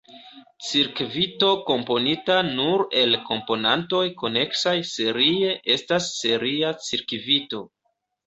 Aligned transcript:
Cirkvito 0.67 1.49
komponita 1.65 2.37
nur 2.47 2.83
el 3.01 3.13
komponantoj 3.27 4.01
koneksaj 4.23 4.75
serie 4.93 5.53
estas 5.77 6.07
seria 6.23 6.75
cirkvito. 6.89 7.63